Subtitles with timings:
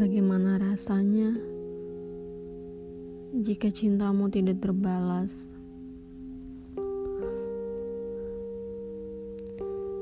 [0.00, 1.36] Bagaimana rasanya
[3.36, 5.52] jika cintamu tidak terbalas?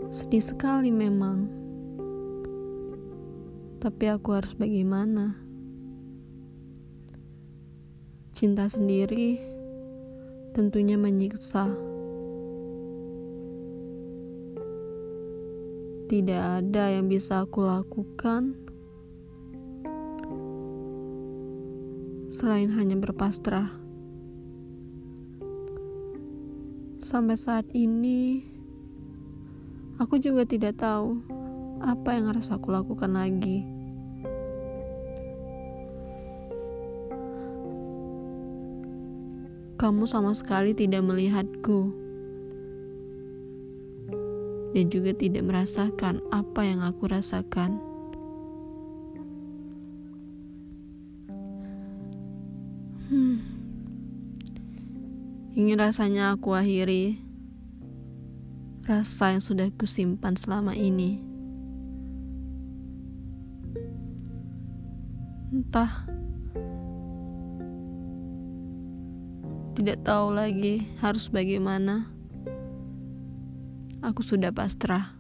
[0.07, 1.50] Sedih sekali memang,
[3.82, 5.34] tapi aku harus bagaimana?
[8.30, 9.35] Cinta sendiri
[10.55, 11.75] tentunya menyiksa.
[16.07, 18.68] Tidak ada yang bisa aku lakukan
[22.29, 23.73] selain hanya berpasrah.
[27.00, 28.45] Sampai saat ini,
[29.96, 31.25] aku juga tidak tahu
[31.81, 33.64] apa yang harus aku lakukan lagi.
[39.78, 41.95] Kamu sama sekali tidak melihatku
[44.77, 47.88] dan juga tidak merasakan apa yang aku rasakan.
[55.59, 57.19] Ingin rasanya aku akhiri
[58.87, 61.19] rasa yang sudah kusimpan selama ini.
[65.51, 66.06] Entah
[69.75, 72.06] tidak tahu lagi harus bagaimana
[73.98, 75.11] aku sudah pasrah.